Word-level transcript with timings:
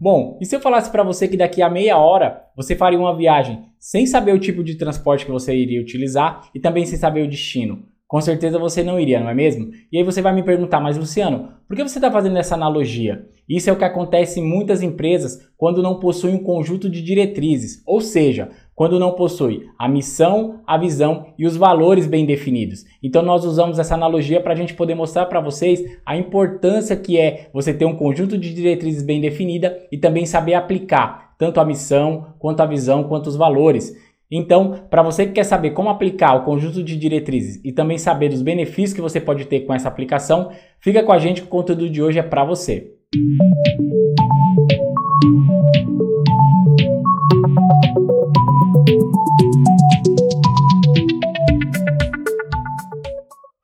Bom, 0.00 0.38
e 0.40 0.46
se 0.46 0.54
eu 0.54 0.60
falasse 0.60 0.90
para 0.92 1.02
você 1.02 1.26
que 1.26 1.36
daqui 1.36 1.60
a 1.60 1.68
meia 1.68 1.98
hora 1.98 2.44
você 2.54 2.76
faria 2.76 2.98
uma 2.98 3.16
viagem 3.16 3.64
sem 3.78 4.06
saber 4.06 4.32
o 4.32 4.38
tipo 4.38 4.62
de 4.62 4.76
transporte 4.76 5.26
que 5.26 5.32
você 5.32 5.54
iria 5.54 5.80
utilizar 5.80 6.48
e 6.54 6.60
também 6.60 6.86
sem 6.86 6.96
saber 6.96 7.22
o 7.22 7.28
destino? 7.28 7.82
Com 8.06 8.20
certeza 8.20 8.58
você 8.58 8.82
não 8.82 8.98
iria, 8.98 9.20
não 9.20 9.28
é 9.28 9.34
mesmo? 9.34 9.70
E 9.92 9.98
aí 9.98 10.04
você 10.04 10.22
vai 10.22 10.32
me 10.32 10.44
perguntar, 10.44 10.80
mas 10.80 10.96
Luciano, 10.96 11.50
por 11.66 11.76
que 11.76 11.82
você 11.82 11.98
está 11.98 12.10
fazendo 12.10 12.38
essa 12.38 12.54
analogia? 12.54 13.26
Isso 13.48 13.70
é 13.70 13.72
o 13.72 13.76
que 13.76 13.84
acontece 13.84 14.40
em 14.40 14.44
muitas 14.44 14.82
empresas 14.82 15.48
quando 15.56 15.82
não 15.82 15.98
possuem 15.98 16.34
um 16.34 16.42
conjunto 16.42 16.90
de 16.90 17.00
diretrizes, 17.00 17.82
ou 17.86 18.00
seja, 18.00 18.50
quando 18.74 19.00
não 19.00 19.12
possui 19.12 19.66
a 19.78 19.88
missão, 19.88 20.60
a 20.66 20.76
visão 20.76 21.32
e 21.38 21.46
os 21.46 21.56
valores 21.56 22.06
bem 22.06 22.26
definidos. 22.26 22.84
Então 23.02 23.22
nós 23.22 23.44
usamos 23.44 23.78
essa 23.78 23.94
analogia 23.94 24.40
para 24.40 24.52
a 24.52 24.56
gente 24.56 24.74
poder 24.74 24.94
mostrar 24.94 25.26
para 25.26 25.40
vocês 25.40 25.82
a 26.04 26.16
importância 26.16 26.94
que 26.94 27.18
é 27.18 27.48
você 27.52 27.72
ter 27.72 27.86
um 27.86 27.96
conjunto 27.96 28.36
de 28.36 28.54
diretrizes 28.54 29.02
bem 29.02 29.20
definida 29.20 29.76
e 29.90 29.96
também 29.96 30.26
saber 30.26 30.54
aplicar 30.54 31.34
tanto 31.38 31.58
a 31.58 31.64
missão, 31.64 32.34
quanto 32.38 32.60
a 32.60 32.66
visão, 32.66 33.04
quanto 33.04 33.28
os 33.28 33.36
valores. 33.36 33.96
Então, 34.30 34.84
para 34.90 35.02
você 35.02 35.24
que 35.24 35.32
quer 35.32 35.44
saber 35.44 35.70
como 35.70 35.88
aplicar 35.88 36.34
o 36.34 36.44
conjunto 36.44 36.82
de 36.82 36.96
diretrizes 36.96 37.60
e 37.64 37.72
também 37.72 37.96
saber 37.96 38.28
dos 38.28 38.42
benefícios 38.42 38.92
que 38.92 39.00
você 39.00 39.18
pode 39.20 39.46
ter 39.46 39.60
com 39.60 39.72
essa 39.72 39.88
aplicação, 39.88 40.50
fica 40.78 41.02
com 41.02 41.12
a 41.12 41.18
gente 41.18 41.40
que 41.40 41.46
o 41.46 41.50
conteúdo 41.50 41.88
de 41.88 42.02
hoje 42.02 42.18
é 42.18 42.22
para 42.22 42.44
você. 42.44 42.97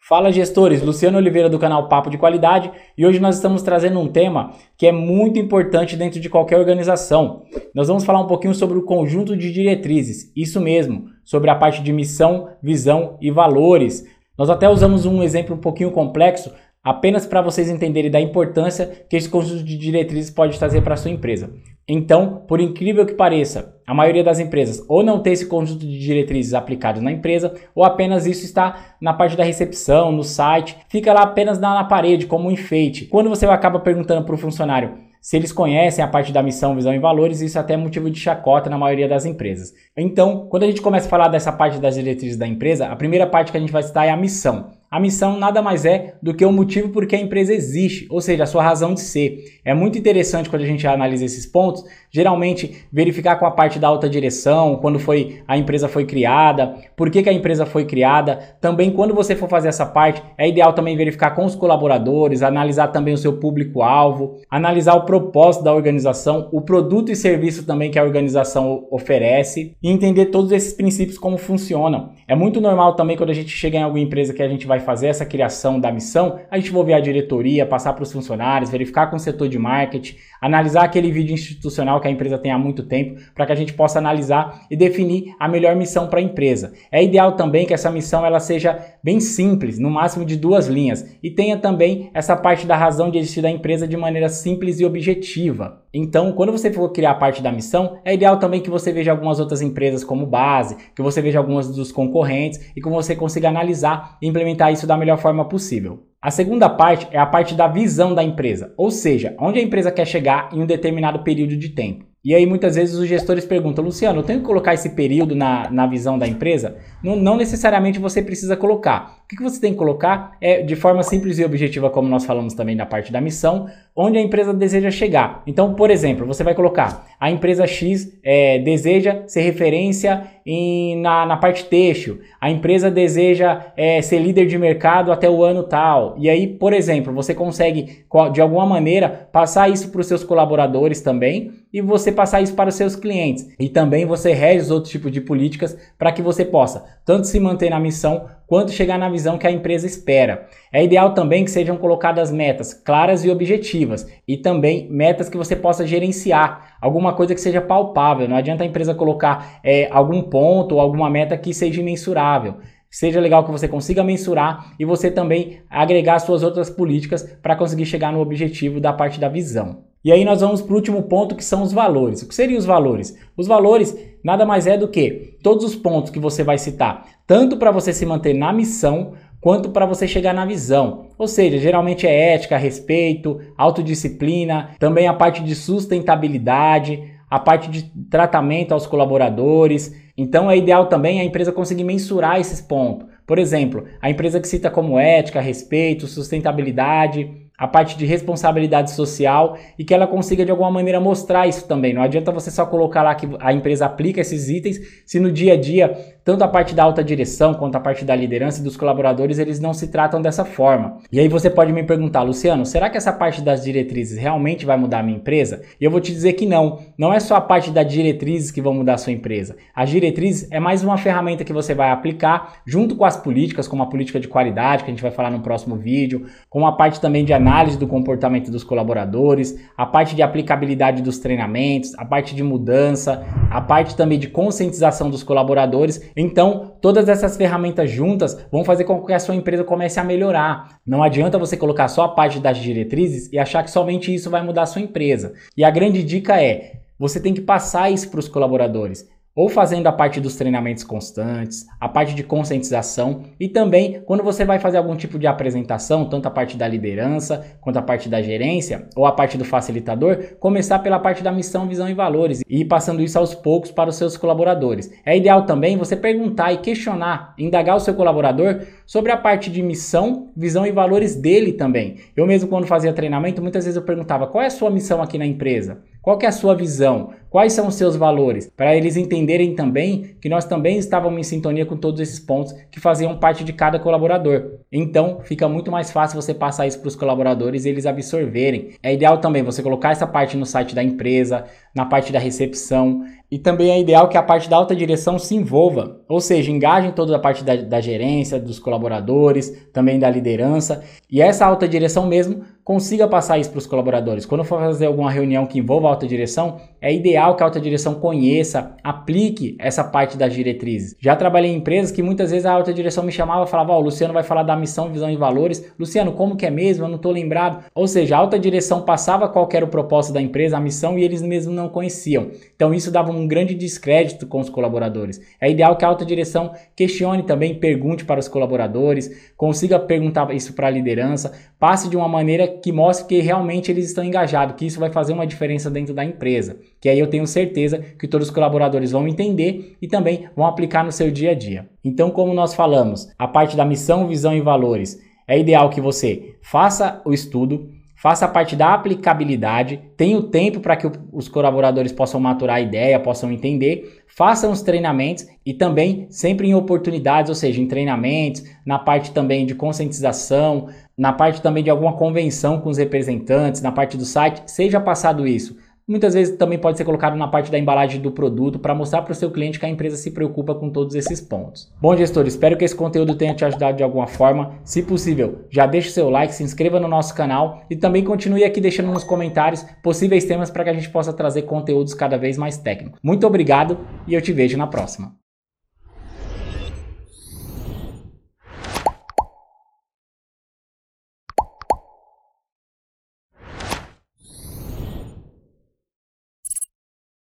Fala 0.08 0.32
gestores, 0.32 0.80
Luciano 0.80 1.18
Oliveira 1.18 1.50
do 1.50 1.58
canal 1.58 1.90
Papo 1.90 2.08
de 2.08 2.16
Qualidade 2.16 2.72
e 2.96 3.04
hoje 3.04 3.20
nós 3.20 3.36
estamos 3.36 3.60
trazendo 3.60 4.00
um 4.00 4.08
tema 4.08 4.54
que 4.78 4.86
é 4.86 4.92
muito 4.92 5.38
importante 5.38 5.95
dentro 5.95 6.18
de 6.20 6.30
qualquer 6.30 6.58
organização. 6.58 7.42
Nós 7.74 7.88
vamos 7.88 8.06
falar 8.06 8.20
um 8.20 8.26
pouquinho 8.26 8.54
sobre 8.54 8.78
o 8.78 8.84
conjunto 8.84 9.36
de 9.36 9.52
diretrizes, 9.52 10.32
isso 10.34 10.58
mesmo, 10.58 11.04
sobre 11.23 11.51
a 11.51 11.54
parte 11.54 11.82
de 11.82 11.92
missão, 11.92 12.48
visão 12.62 13.18
e 13.20 13.30
valores. 13.30 14.06
Nós 14.38 14.48
até 14.48 14.70
usamos 14.70 15.04
um 15.04 15.23
exemplo 15.23 15.54
um 15.54 15.60
pouquinho 15.60 15.90
complexo, 15.90 16.51
apenas 16.85 17.27
para 17.27 17.40
vocês 17.40 17.71
entenderem 17.71 18.10
da 18.10 18.21
importância 18.21 19.07
que 19.09 19.16
esse 19.16 19.29
conjunto 19.29 19.65
de 19.65 19.79
diretrizes 19.79 20.30
pode 20.30 20.59
trazer 20.59 20.82
para 20.82 20.95
a 20.95 20.99
sua 20.99 21.10
empresa. 21.10 21.51
Então, 21.88 22.43
por 22.46 22.60
incrível 22.60 23.04
que 23.04 23.15
pareça, 23.15 23.74
a 23.87 23.93
maioria 23.93 24.24
das 24.24 24.38
empresas 24.38 24.85
ou 24.88 25.02
não 25.02 25.21
tem 25.21 25.32
esse 25.32 25.46
conjunto 25.46 25.80
de 25.80 25.99
diretrizes 25.99 26.54
aplicados 26.54 27.02
na 27.02 27.13
empresa, 27.13 27.54
ou 27.74 27.85
apenas 27.85 28.26
isso 28.26 28.45
está 28.45 28.96
na 29.01 29.13
parte 29.13 29.37
da 29.37 29.45
recepção, 29.45 30.13
no 30.13 30.23
site, 30.23 30.76
fica 30.88 31.13
lá 31.13 31.23
apenas 31.23 31.59
na, 31.59 31.74
na 31.74 31.85
parede 31.85 32.26
como 32.26 32.49
um 32.49 32.52
enfeite. 32.52 33.07
Quando 33.07 33.29
você 33.29 33.46
acaba 33.46 33.80
perguntando 33.80 34.24
para 34.24 34.35
o 34.35 34.38
funcionário 34.38 35.04
se 35.24 35.38
eles 35.38 35.52
conhecem 35.52 36.04
a 36.04 36.09
parte 36.09 36.30
da 36.30 36.43
missão, 36.43 36.74
visão 36.74 36.93
e 36.93 36.98
valores, 36.98 37.41
isso 37.41 37.59
até 37.59 37.73
é 37.73 37.76
motivo 37.79 38.10
de 38.10 38.21
chacota 38.21 38.69
na 38.69 38.76
maioria 38.76 39.09
das 39.09 39.24
empresas. 39.24 39.73
Então, 39.96 40.46
quando 40.51 40.65
a 40.65 40.66
gente 40.66 40.82
começa 40.82 41.07
a 41.07 41.10
falar 41.10 41.29
dessa 41.29 41.51
parte 41.51 41.79
das 41.79 41.95
diretrizes 41.95 42.37
da 42.37 42.46
empresa, 42.46 42.88
a 42.88 42.95
primeira 42.95 43.26
parte 43.26 43.51
que 43.51 43.57
a 43.57 43.60
gente 43.60 43.73
vai 43.73 43.82
citar 43.82 44.07
é 44.07 44.10
a 44.10 44.19
missão. 44.19 44.73
A 44.95 45.00
missão 45.00 45.37
nada 45.37 45.60
mais 45.60 45.84
é 45.84 46.14
do 46.23 46.32
que 46.32 46.45
o 46.45 46.52
motivo 46.52 46.90
por 46.90 47.04
que 47.04 47.16
a 47.16 47.20
empresa 47.20 47.52
existe, 47.52 48.06
ou 48.09 48.20
seja, 48.20 48.45
a 48.45 48.46
sua 48.46 48.62
razão 48.62 48.95
de 48.95 49.01
ser. 49.01 49.42
É 49.64 49.74
muito 49.74 49.98
interessante 49.98 50.48
quando 50.48 50.62
a 50.62 50.66
gente 50.66 50.86
analisa 50.86 51.24
esses 51.24 51.45
pontos, 51.45 51.84
geralmente 52.12 52.86
verificar 52.92 53.34
com 53.34 53.45
a 53.45 53.51
parte 53.51 53.80
da 53.80 53.88
alta 53.88 54.09
direção, 54.09 54.76
quando 54.76 55.01
foi 55.01 55.42
a 55.48 55.59
empresa 55.59 55.88
foi 55.88 56.04
criada, 56.04 56.76
por 56.96 57.10
que, 57.10 57.24
que 57.24 57.28
a 57.28 57.32
empresa 57.32 57.66
foi 57.66 57.86
criada. 57.86 58.38
Também 58.60 58.92
quando 58.92 59.12
você 59.12 59.34
for 59.34 59.48
fazer 59.48 59.66
essa 59.66 59.84
parte, 59.84 60.23
é 60.38 60.48
ideal 60.48 60.73
também 60.73 60.96
verificar 60.96 61.32
com 61.32 61.45
os 61.45 61.56
colaboradores, 61.56 62.40
analisar 62.40 62.86
também 62.86 63.14
o 63.14 63.18
seu 63.18 63.32
público-alvo, 63.32 64.36
analisar 64.48 64.94
o 64.94 65.04
propósito 65.04 65.64
da 65.64 65.75
organização, 65.75 66.48
o 66.53 66.60
produto 66.60 67.10
e 67.10 67.16
serviço 67.16 67.66
também 67.66 67.91
que 67.91 67.98
a 67.98 68.04
organização 68.04 68.86
oferece 68.92 69.75
e 69.82 69.91
entender 69.91 70.26
todos 70.26 70.53
esses 70.53 70.72
princípios 70.72 71.19
como 71.19 71.36
funcionam. 71.36 72.10
É 72.28 72.36
muito 72.36 72.60
normal 72.60 72.94
também 72.94 73.16
quando 73.16 73.31
a 73.31 73.34
gente 73.34 73.50
chega 73.50 73.76
em 73.76 73.82
alguma 73.82 73.98
empresa 73.98 74.32
que 74.32 74.40
a 74.40 74.48
gente 74.48 74.69
vai 74.69 74.83
fazer 74.84 75.08
essa 75.08 75.26
criação 75.26 75.80
da 75.80 75.90
missão, 75.90 76.38
a 76.50 76.56
gente 76.58 76.70
vai 76.70 76.84
ver 76.84 76.92
a 76.94 77.00
diretoria, 77.00 77.66
passar 77.66 77.92
para 77.92 78.02
os 78.02 78.12
funcionários, 78.12 78.70
verificar 78.70 79.08
com 79.08 79.16
o 79.16 79.18
setor 79.18 79.48
de 79.48 79.58
marketing, 79.58 80.16
analisar 80.40 80.84
aquele 80.84 81.10
vídeo 81.10 81.34
institucional 81.34 82.00
que 82.00 82.06
a 82.06 82.10
empresa 82.10 82.38
tem 82.38 82.52
há 82.52 82.58
muito 82.58 82.82
tempo, 82.82 83.20
para 83.34 83.46
que 83.46 83.52
a 83.52 83.56
gente 83.56 83.72
possa 83.72 83.98
analisar 83.98 84.66
e 84.70 84.76
definir 84.76 85.34
a 85.40 85.48
melhor 85.48 85.74
missão 85.74 86.06
para 86.06 86.20
a 86.20 86.22
empresa. 86.22 86.72
É 86.92 87.02
ideal 87.02 87.32
também 87.32 87.66
que 87.66 87.74
essa 87.74 87.90
missão 87.90 88.24
ela 88.24 88.38
seja 88.38 88.78
bem 89.02 89.18
simples, 89.20 89.78
no 89.78 89.90
máximo 89.90 90.24
de 90.24 90.36
duas 90.36 90.68
linhas, 90.68 91.16
e 91.22 91.30
tenha 91.30 91.56
também 91.56 92.10
essa 92.14 92.36
parte 92.36 92.66
da 92.66 92.76
razão 92.76 93.10
de 93.10 93.18
existir 93.18 93.42
da 93.42 93.50
empresa 93.50 93.88
de 93.88 93.96
maneira 93.96 94.28
simples 94.28 94.78
e 94.80 94.84
objetiva. 94.84 95.83
Então, 95.97 96.32
quando 96.32 96.50
você 96.50 96.72
for 96.72 96.91
criar 96.91 97.12
a 97.12 97.15
parte 97.15 97.41
da 97.41 97.53
missão, 97.53 98.00
é 98.05 98.12
ideal 98.12 98.37
também 98.37 98.60
que 98.60 98.69
você 98.69 98.93
veja 98.93 99.12
algumas 99.12 99.38
outras 99.38 99.62
empresas 99.62 100.03
como 100.03 100.27
base, 100.27 100.77
que 100.93 101.00
você 101.00 101.22
veja 101.22 101.38
algumas 101.38 101.69
dos 101.71 101.93
concorrentes 101.93 102.60
e 102.75 102.81
que 102.81 102.88
você 102.88 103.15
consiga 103.15 103.49
analisar 103.49 104.19
e 104.21 104.27
implementar 104.27 104.72
isso 104.72 104.88
da 104.88 104.97
melhor 104.97 105.19
forma 105.19 105.49
possível. 105.49 106.03
A 106.21 106.32
segunda 106.32 106.69
parte 106.69 107.06
é 107.12 107.19
a 107.19 107.27
parte 107.27 107.55
da 107.55 107.69
visão 107.69 108.12
da 108.12 108.25
empresa, 108.25 108.75
ou 108.77 108.91
seja, 108.91 109.37
onde 109.38 109.60
a 109.60 109.62
empresa 109.62 109.93
quer 109.93 110.06
chegar 110.06 110.49
em 110.53 110.60
um 110.60 110.66
determinado 110.66 111.22
período 111.22 111.56
de 111.56 111.69
tempo. 111.69 112.06
E 112.25 112.34
aí 112.34 112.47
muitas 112.47 112.75
vezes 112.75 112.94
os 112.97 113.06
gestores 113.06 113.44
perguntam, 113.44 113.84
Luciano, 113.84 114.21
eu 114.21 114.25
tenho 114.25 114.41
que 114.41 114.47
colocar 114.47 114.72
esse 114.72 114.88
período 114.97 115.34
na, 115.34 115.71
na 115.71 115.87
visão 115.87 116.19
da 116.19 116.26
empresa? 116.26 116.78
Não, 117.03 117.15
não 117.15 117.37
necessariamente 117.37 117.99
você 117.99 118.22
precisa 118.22 118.56
colocar. 118.56 119.19
O 119.34 119.36
que, 119.36 119.42
você 119.42 119.60
tem 119.60 119.72
que 119.72 119.78
colocar 119.78 120.36
é 120.40 120.62
de 120.62 120.76
forma 120.76 121.02
simples 121.02 121.40
e 121.40 121.44
objetiva, 121.44 121.90
como 121.90 122.08
nós 122.08 122.24
falamos 122.24 122.54
também 122.54 122.76
na 122.76 122.86
parte 122.86 123.10
da 123.10 123.20
missão, 123.20 123.66
onde 123.96 124.16
a 124.16 124.20
empresa 124.20 124.54
deseja 124.54 124.92
chegar. 124.92 125.42
Então, 125.44 125.74
por 125.74 125.90
exemplo, 125.90 126.24
você 126.24 126.44
vai 126.44 126.54
colocar 126.54 127.04
a 127.18 127.32
empresa 127.32 127.66
X 127.66 128.16
é, 128.22 128.60
deseja 128.60 129.24
ser 129.26 129.40
referência 129.40 130.22
em, 130.46 131.00
na, 131.00 131.26
na 131.26 131.36
parte 131.36 131.64
têxtil, 131.64 132.20
a 132.40 132.50
empresa 132.50 132.90
deseja 132.90 133.72
é, 133.76 134.00
ser 134.02 134.18
líder 134.18 134.46
de 134.46 134.58
mercado 134.58 135.10
até 135.10 135.28
o 135.28 135.42
ano 135.42 135.64
tal. 135.64 136.14
E 136.18 136.30
aí, 136.30 136.46
por 136.46 136.72
exemplo, 136.72 137.12
você 137.12 137.34
consegue 137.34 138.04
de 138.32 138.40
alguma 138.40 138.66
maneira 138.66 139.28
passar 139.32 139.68
isso 139.68 139.90
para 139.90 140.00
os 140.00 140.06
seus 140.06 140.22
colaboradores 140.22 141.00
também 141.00 141.50
e 141.72 141.80
você 141.80 142.12
passar 142.12 142.40
isso 142.40 142.54
para 142.54 142.68
os 142.68 142.74
seus 142.76 142.94
clientes. 142.94 143.48
E 143.58 143.68
também 143.68 144.06
você 144.06 144.32
rege 144.32 144.72
outros 144.72 144.92
tipos 144.92 145.10
de 145.10 145.20
políticas 145.20 145.76
para 145.98 146.12
que 146.12 146.22
você 146.22 146.44
possa 146.44 146.84
tanto 147.04 147.26
se 147.26 147.40
manter 147.40 147.70
na 147.70 147.80
missão 147.80 148.26
quanto 148.47 148.72
chegar 148.72 148.99
na 148.99 149.09
visão 149.09 149.38
que 149.38 149.47
a 149.47 149.50
empresa 149.50 149.87
espera. 149.87 150.47
É 150.72 150.82
ideal 150.82 151.15
também 151.15 151.44
que 151.44 151.50
sejam 151.50 151.77
colocadas 151.77 152.31
metas 152.31 152.75
claras 152.75 153.25
e 153.25 153.31
objetivas 153.31 154.06
e 154.27 154.37
também 154.37 154.88
metas 154.91 155.28
que 155.28 155.37
você 155.37 155.55
possa 155.55 155.87
gerenciar, 155.87 156.77
alguma 156.81 157.15
coisa 157.15 157.34
que 157.34 157.41
seja 157.41 157.60
palpável. 157.60 158.28
Não 158.28 158.37
adianta 158.37 158.65
a 158.65 158.66
empresa 158.66 158.94
colocar 158.94 159.60
é, 159.62 159.88
algum 159.91 160.22
ponto 160.22 160.75
ou 160.75 160.81
alguma 160.81 161.09
meta 161.09 161.37
que 161.37 161.55
seja 161.55 161.81
imensurável 161.81 162.56
seja 162.94 163.19
legal 163.19 163.44
que 163.44 163.50
você 163.50 163.66
consiga 163.66 164.05
mensurar 164.05 164.72
e 164.78 164.84
você 164.84 165.11
também 165.11 165.62
agregar 165.69 166.21
suas 166.21 166.44
outras 166.44 166.71
políticas 166.71 167.25
para 167.43 167.56
conseguir 167.56 167.87
chegar 167.87 168.12
no 168.12 168.21
objetivo 168.21 168.78
da 168.78 168.93
parte 168.93 169.19
da 169.19 169.28
visão. 169.28 169.82
E 170.04 170.12
aí 170.12 170.25
nós 170.25 170.42
vamos 170.42 170.60
para 170.60 170.72
o 170.72 170.76
último 170.76 171.03
ponto 171.04 171.34
que 171.34 171.44
são 171.44 171.62
os 171.62 171.72
valores. 171.72 172.20
O 172.22 172.28
que 172.28 172.34
seriam 172.34 172.59
os 172.59 172.66
valores? 172.66 173.16
Os 173.37 173.47
valores 173.47 173.97
nada 174.22 174.44
mais 174.44 174.66
é 174.66 174.76
do 174.76 174.88
que 174.88 175.37
todos 175.42 175.65
os 175.65 175.75
pontos 175.75 176.10
que 176.10 176.19
você 176.19 176.42
vai 176.42 176.59
citar, 176.59 177.06
tanto 177.26 177.56
para 177.56 177.70
você 177.70 177.92
se 177.92 178.04
manter 178.04 178.34
na 178.34 178.53
missão 178.53 179.12
quanto 179.41 179.70
para 179.70 179.84
você 179.84 180.09
chegar 180.09 180.32
na 180.32 180.47
visão. 180.47 181.06
Ou 181.19 181.28
seja, 181.28 181.59
geralmente 181.59 182.06
é 182.06 182.34
ética, 182.34 182.56
respeito, 182.56 183.41
autodisciplina, 183.56 184.70
também 184.78 185.06
a 185.06 185.12
parte 185.12 185.43
de 185.43 185.54
sustentabilidade, 185.54 187.03
a 187.31 187.38
parte 187.38 187.70
de 187.70 187.82
tratamento 188.10 188.72
aos 188.72 188.87
colaboradores. 188.87 189.94
Então 190.16 190.50
é 190.50 190.56
ideal 190.56 190.87
também 190.87 191.20
a 191.20 191.25
empresa 191.25 191.53
conseguir 191.53 191.84
mensurar 191.84 192.41
esses 192.41 192.60
pontos. 192.60 193.09
Por 193.26 193.38
exemplo, 193.38 193.84
a 194.00 194.09
empresa 194.10 194.41
que 194.41 194.48
cita 194.48 194.70
como 194.70 194.98
ética, 194.98 195.41
respeito, 195.41 196.06
sustentabilidade, 196.06 197.44
a 197.56 197.69
parte 197.69 197.97
de 197.97 198.04
responsabilidade 198.04 198.91
social 198.91 199.56
e 199.78 199.84
que 199.84 199.94
ela 199.94 200.06
consiga 200.06 200.44
de 200.44 200.50
alguma 200.50 200.70
maneira 200.70 200.98
mostrar 200.98 201.47
isso 201.47 201.69
também. 201.69 201.94
Não 201.94 202.03
adianta 202.03 202.32
você 202.32 202.50
só 202.50 202.67
colocar 202.67 203.02
lá 203.02 203.14
que 203.14 203.28
a 203.38 203.52
empresa 203.52 203.87
aplica 203.87 204.20
esses 204.20 204.49
itens 204.49 204.81
se 205.06 205.20
no 205.20 205.31
dia 205.31 205.52
a 205.52 205.56
dia, 205.56 205.96
tanto 206.25 206.43
a 206.43 206.49
parte 206.49 206.75
da 206.75 206.82
alta 206.82 207.05
direção 207.05 207.55
quanto 207.55 207.76
a 207.76 207.81
parte 207.81 208.05
da 208.05 208.17
liderança 208.17 208.61
e 208.61 208.64
dos 208.64 208.76
colaboradores, 208.76 209.38
eles 209.38 209.61
não 209.61 209.73
se 209.73 209.88
tratam 209.88 210.20
dessa 210.20 210.44
forma. 210.44 210.99
E 211.12 211.20
aí 211.20 211.28
você 211.28 211.49
pode 211.49 211.73
me 211.73 211.84
perguntar, 211.84 212.23
Luciano, 212.23 212.67
será 212.67 212.90
que 212.90 212.96
essa 212.96 213.12
parte 213.12 213.40
das 213.40 213.62
diretrizes 213.62 214.19
realmente 214.19 214.67
vai 214.67 214.76
mudar 214.76 215.00
a 215.00 215.02
minha 215.02 215.19
empresa? 215.19 215.62
E 215.81 215.84
eu 215.84 215.90
vou 215.90 216.00
te 216.00 216.12
dizer 216.12 216.32
que 216.32 216.46
não. 216.46 216.81
Não 216.99 217.12
é 217.12 217.20
só 217.20 217.37
a 217.37 217.40
parte 217.40 217.70
das 217.70 217.87
diretrizes 217.87 218.50
que 218.50 218.61
vão 218.61 218.75
mudar 218.75 218.94
a 218.94 218.99
sua 218.99 219.12
empresa. 219.12 219.56
As 219.75 219.90
diretrizes 219.90 220.49
é 220.50 220.58
mais 220.58 220.82
uma 220.82 220.96
ferramenta 220.96 221.44
que 221.44 221.52
você 221.52 221.75
vai 221.75 221.90
aplicar 221.90 222.62
junto 222.67 222.96
com 222.96 223.05
as 223.05 223.17
políticas, 223.17 223.69
como 223.69 223.82
a 223.82 223.87
política 223.87 224.19
de 224.19 224.26
qualidade, 224.26 224.82
que 224.82 224.90
a 224.90 224.94
gente 224.94 225.02
vai 225.02 225.12
falar 225.12 225.31
no 225.31 225.40
próximo 225.40 225.76
vídeo, 225.76 226.26
com 226.49 226.67
a 226.67 226.73
parte 226.73 227.00
também 227.00 227.25
de 227.25 227.32
análise 227.44 227.76
do 227.76 227.87
comportamento 227.87 228.50
dos 228.50 228.64
colaboradores, 228.64 229.55
a 229.76 229.85
parte 229.85 230.17
de 230.17 230.23
aplicabilidade 230.23 231.02
dos 231.02 231.19
treinamentos, 231.19 231.93
a 231.99 232.05
parte 232.05 232.35
de 232.35 232.43
mudança, 232.43 233.23
a 233.50 233.61
parte 233.61 233.94
também 233.94 234.19
de 234.19 234.29
conscientização 234.29 235.11
dos 235.11 235.23
colaboradores. 235.23 236.00
Então, 236.17 236.73
todas 236.81 237.06
essas 237.06 237.37
ferramentas 237.37 237.91
juntas 237.91 238.46
vão 238.50 238.64
fazer 238.64 238.85
com 238.85 239.05
que 239.05 239.12
a 239.12 239.19
sua 239.19 239.35
empresa 239.35 239.62
comece 239.62 240.00
a 240.00 240.05
melhorar. 240.05 240.79
Não 240.87 241.02
adianta 241.02 241.38
você 241.38 241.55
colocar 241.55 241.88
só 241.88 242.05
a 242.05 242.08
parte 242.08 242.41
das 242.41 242.56
diretrizes 242.56 243.31
e 243.31 243.38
achar 243.38 243.62
que 243.62 243.70
somente 243.70 244.14
isso 244.14 244.31
vai 244.31 244.43
mudar 244.43 244.62
a 244.62 244.67
sua 244.67 244.81
empresa. 244.81 245.35
E 245.55 245.62
a 245.62 245.70
grande 245.70 246.02
dica 246.02 246.43
é: 246.43 246.81
você 246.99 247.20
tem 247.20 247.35
que 247.35 247.43
passar 247.43 247.90
isso 247.90 248.11
para 248.11 248.20
os 248.20 248.29
colaboradores 248.29 249.06
ou 249.34 249.48
fazendo 249.48 249.86
a 249.86 249.92
parte 249.92 250.20
dos 250.20 250.36
treinamentos 250.36 250.84
constantes, 250.84 251.66
a 251.81 251.88
parte 251.88 252.14
de 252.14 252.22
conscientização 252.22 253.22
e 253.38 253.48
também 253.48 254.00
quando 254.04 254.22
você 254.22 254.44
vai 254.44 254.58
fazer 254.58 254.78
algum 254.78 254.96
tipo 254.96 255.19
de 255.19 255.26
apresentação, 255.26 256.08
tanto 256.08 256.26
a 256.28 256.31
parte 256.31 256.56
da 256.56 256.69
liderança 256.69 257.44
quanto 257.60 257.78
a 257.78 257.82
parte 257.82 258.08
da 258.08 258.22
gerência 258.22 258.88
ou 258.94 259.06
a 259.06 259.12
parte 259.12 259.36
do 259.36 259.44
facilitador, 259.44 260.36
começar 260.38 260.78
pela 260.78 260.98
parte 260.98 261.22
da 261.22 261.32
missão, 261.32 261.66
visão 261.66 261.88
e 261.88 261.94
valores 261.94 262.42
e 262.48 262.60
ir 262.60 262.66
passando 262.66 263.02
isso 263.02 263.19
aos 263.19 263.34
poucos 263.34 263.70
para 263.70 263.90
os 263.90 263.96
seus 263.96 264.16
colaboradores. 264.16 264.90
É 265.04 265.16
ideal 265.16 265.44
também 265.46 265.76
você 265.76 265.96
perguntar 265.96 266.52
e 266.52 266.58
questionar, 266.58 267.34
indagar 267.37 267.76
o 267.76 267.80
seu 267.80 267.94
colaborador 267.94 268.60
sobre 268.86 269.12
a 269.12 269.16
parte 269.16 269.50
de 269.50 269.62
missão, 269.62 270.31
visão 270.36 270.66
e 270.66 270.72
valores 270.72 271.16
dele 271.16 271.52
também. 271.52 271.96
Eu 272.16 272.26
mesmo 272.26 272.48
quando 272.48 272.66
fazia 272.66 272.92
treinamento, 272.92 273.42
muitas 273.42 273.64
vezes 273.64 273.76
eu 273.76 273.82
perguntava: 273.82 274.26
"Qual 274.26 274.42
é 274.42 274.46
a 274.46 274.50
sua 274.50 274.70
missão 274.70 275.02
aqui 275.02 275.19
na 275.19 275.26
empresa?" 275.26 275.82
Qual 276.04 276.19
é 276.20 276.26
a 276.26 276.32
sua 276.32 276.54
visão? 276.54 277.14
Quais 277.31 277.54
são 277.54 277.66
os 277.66 277.76
seus 277.76 277.96
valores? 277.96 278.52
Para 278.54 278.76
eles 278.76 278.94
entenderem 278.94 279.54
também 279.54 280.16
que 280.20 280.28
nós 280.28 280.44
também 280.44 280.76
estávamos 280.76 281.19
em 281.19 281.22
sintonia 281.22 281.64
com 281.64 281.78
todos 281.78 281.98
esses 281.98 282.20
pontos 282.20 282.52
que 282.70 282.78
faziam 282.78 283.16
parte 283.16 283.42
de 283.42 283.54
cada 283.54 283.78
colaborador. 283.78 284.58
Então, 284.70 285.20
fica 285.25 285.48
muito 285.48 285.72
mais 285.72 285.90
fácil 285.90 286.20
você 286.20 286.34
passar 286.34 286.66
isso 286.66 286.78
para 286.78 286.88
os 286.88 286.94
colaboradores 286.94 287.64
e 287.64 287.70
eles 287.70 287.87
absorverem. 287.87 288.72
É 288.82 288.92
ideal 288.92 289.16
também 289.16 289.42
você 289.42 289.62
colocar 289.62 289.92
essa 289.92 290.06
parte 290.06 290.37
no 290.37 290.44
site 290.44 290.75
da 290.75 290.82
empresa, 290.82 291.46
na 291.75 291.85
parte 291.85 292.12
da 292.12 292.19
recepção. 292.19 293.03
E 293.31 293.38
também 293.38 293.71
é 293.71 293.81
ideal 293.81 294.09
que 294.09 294.17
a 294.17 294.23
parte 294.23 294.49
da 294.49 294.56
alta 294.56 294.76
direção 294.76 295.19
se 295.19 295.35
envolva, 295.35 296.00
ou 296.09 296.21
seja, 296.21 296.50
engajem 296.50 296.93
toda 296.93 297.17
a 297.17 297.19
parte 297.19 297.43
da, 297.43 297.56
da 297.56 297.81
gerência, 297.81 298.38
dos 298.38 298.59
colaboradores, 298.59 299.50
também 299.73 299.99
da 299.99 300.09
liderança. 300.09 300.85
E 301.11 301.21
essa 301.21 301.44
alta 301.44 301.67
direção 301.67 302.06
mesmo 302.06 302.44
consiga 302.64 303.06
passar 303.06 303.38
isso 303.38 303.50
para 303.50 303.58
os 303.58 303.66
colaboradores. 303.66 304.25
Quando 304.25 304.43
for 304.43 304.58
fazer 304.58 304.87
alguma 304.87 305.11
reunião 305.11 305.44
que 305.44 305.58
envolva 305.58 305.88
a 305.88 305.90
alta 305.90 306.06
direção, 306.06 306.56
é 306.81 306.93
ideal 306.93 307.37
que 307.37 307.43
a 307.43 307.46
alta 307.46 307.61
direção 307.61 307.94
conheça, 307.94 308.75
aplique 308.82 309.55
essa 309.58 309.84
parte 309.84 310.16
das 310.16 310.32
diretrizes. 310.32 310.96
Já 310.99 311.14
trabalhei 311.14 311.50
em 311.50 311.56
empresas 311.56 311.90
que 311.90 312.02
muitas 312.02 312.31
vezes 312.31 312.46
a 312.46 312.52
alta 312.52 312.72
direção 312.72 313.05
me 313.05 313.12
chamava 313.12 313.44
e 313.44 313.49
falava: 313.49 313.72
Ó, 313.72 313.78
oh, 313.78 313.81
Luciano 313.81 314.14
vai 314.14 314.22
falar 314.22 314.43
da 314.43 314.56
missão, 314.56 314.90
visão 314.90 315.11
e 315.11 315.16
valores. 315.16 315.72
Luciano, 315.78 316.12
como 316.12 316.37
que 316.37 316.46
é 316.46 316.50
mesmo? 316.50 316.84
Eu 316.84 316.88
não 316.88 316.96
estou 316.96 317.12
lembrado. 317.12 317.64
Ou 317.75 317.87
seja, 317.87 318.16
a 318.16 318.20
alta 318.20 318.38
direção 318.38 318.82
passava 318.82 319.28
qual 319.28 319.46
era 319.52 319.64
o 319.64 319.69
propósito 319.69 320.14
da 320.14 320.22
empresa, 320.22 320.56
a 320.56 320.61
missão, 320.61 320.99
e 320.99 321.05
eles 321.05 321.20
mesmos 321.20 321.55
não 321.55 321.69
conheciam. 321.69 322.31
Então 322.56 322.72
isso 322.72 322.90
dava 322.90 323.12
um 323.12 323.28
grande 323.28 323.55
descrédito 323.55 324.26
com 324.26 324.40
os 324.40 324.49
colaboradores. 324.49 325.20
É 325.40 325.50
ideal 325.50 325.76
que 325.76 325.84
a 325.84 325.88
alta 325.88 326.05
direção 326.05 326.52
questione 326.75 327.22
também, 327.22 327.55
pergunte 327.55 328.05
para 328.05 328.20
os 328.20 328.26
colaboradores, 328.26 329.32
consiga 329.37 329.78
perguntar 329.78 330.34
isso 330.34 330.55
para 330.55 330.69
a 330.69 330.70
liderança, 330.70 331.32
passe 331.58 331.88
de 331.88 331.96
uma 331.96 332.08
maneira 332.08 332.53
que 332.62 332.72
mostre 332.72 333.06
que 333.06 333.20
realmente 333.20 333.70
eles 333.70 333.86
estão 333.86 334.04
engajados, 334.04 334.56
que 334.56 334.66
isso 334.66 334.80
vai 334.80 334.90
fazer 334.90 335.12
uma 335.12 335.26
diferença 335.26 335.70
dentro 335.70 335.94
da 335.94 336.04
empresa. 336.04 336.58
Que 336.80 336.88
aí 336.88 336.98
eu 336.98 337.06
tenho 337.06 337.26
certeza 337.26 337.78
que 337.98 338.08
todos 338.08 338.28
os 338.28 338.34
colaboradores 338.34 338.92
vão 338.92 339.06
entender 339.08 339.76
e 339.80 339.88
também 339.88 340.28
vão 340.36 340.46
aplicar 340.46 340.84
no 340.84 340.92
seu 340.92 341.10
dia 341.10 341.30
a 341.30 341.34
dia. 341.34 341.68
Então, 341.84 342.10
como 342.10 342.34
nós 342.34 342.54
falamos, 342.54 343.08
a 343.18 343.28
parte 343.28 343.56
da 343.56 343.64
missão, 343.64 344.08
visão 344.08 344.34
e 344.34 344.40
valores, 344.40 345.00
é 345.26 345.38
ideal 345.38 345.70
que 345.70 345.80
você 345.80 346.34
faça 346.42 347.00
o 347.04 347.12
estudo, 347.12 347.70
faça 348.04 348.28
parte 348.28 348.54
da 348.54 348.74
aplicabilidade, 348.74 349.80
tenha 349.96 350.18
o 350.18 350.24
tempo 350.24 350.60
para 350.60 350.76
que 350.76 350.86
os 351.10 351.26
colaboradores 351.26 351.90
possam 351.90 352.20
maturar 352.20 352.56
a 352.56 352.60
ideia, 352.60 353.00
possam 353.00 353.32
entender, 353.32 354.02
façam 354.06 354.52
os 354.52 354.60
treinamentos 354.60 355.26
e 355.42 355.54
também 355.54 356.06
sempre 356.10 356.46
em 356.46 356.54
oportunidades, 356.54 357.30
ou 357.30 357.34
seja, 357.34 357.62
em 357.62 357.66
treinamentos, 357.66 358.44
na 358.66 358.78
parte 358.78 359.10
também 359.10 359.46
de 359.46 359.54
conscientização, 359.54 360.68
na 360.98 361.14
parte 361.14 361.40
também 361.40 361.64
de 361.64 361.70
alguma 361.70 361.94
convenção 361.94 362.60
com 362.60 362.68
os 362.68 362.76
representantes, 362.76 363.62
na 363.62 363.72
parte 363.72 363.96
do 363.96 364.04
site, 364.04 364.42
seja 364.50 364.78
passado 364.78 365.26
isso. 365.26 365.56
Muitas 365.86 366.14
vezes 366.14 366.36
também 366.36 366.58
pode 366.58 366.78
ser 366.78 366.84
colocado 366.84 367.14
na 367.14 367.28
parte 367.28 367.50
da 367.50 367.58
embalagem 367.58 368.00
do 368.00 368.10
produto 368.10 368.58
para 368.58 368.75
mostrar 368.75 369.02
para 369.02 369.12
o 369.12 369.14
seu 369.14 369.31
cliente 369.31 369.60
que 369.60 369.66
a 369.66 369.69
empresa 369.69 369.96
se 369.96 370.10
preocupa 370.12 370.54
com 370.54 370.70
todos 370.70 370.94
esses 370.94 371.20
pontos. 371.20 371.70
Bom, 371.81 371.94
gestor, 371.94 372.26
espero 372.26 372.56
que 372.56 372.64
esse 372.64 372.75
conteúdo 372.75 373.14
tenha 373.14 373.34
te 373.34 373.44
ajudado 373.44 373.76
de 373.76 373.82
alguma 373.82 374.06
forma. 374.06 374.54
Se 374.64 374.82
possível, 374.82 375.44
já 375.50 375.66
deixe 375.66 375.90
seu 375.90 376.08
like, 376.08 376.34
se 376.34 376.42
inscreva 376.42 376.81
no 376.81 376.88
nosso 376.88 377.14
canal 377.14 377.62
e 377.69 377.76
também 377.76 378.02
continue 378.02 378.44
aqui 378.44 378.60
deixando 378.60 378.92
nos 378.92 379.04
comentários 379.04 379.64
possíveis 379.82 380.25
temas 380.25 380.50
para 380.50 380.64
que 380.64 380.70
a 380.70 380.75
gente 380.75 380.88
possa 380.88 381.12
trazer 381.12 381.42
conteúdos 381.42 381.92
cada 381.92 382.16
vez 382.16 382.38
mais 382.38 382.56
técnicos. 382.56 382.98
Muito 383.02 383.26
obrigado 383.26 383.78
e 384.06 384.14
eu 384.14 384.22
te 384.22 384.32
vejo 384.32 384.56
na 384.56 384.66
próxima. 384.66 385.24